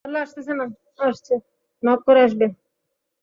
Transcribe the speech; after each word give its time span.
Knock 1.83 1.99
করে 2.05 2.19
আসবে। 2.21 2.45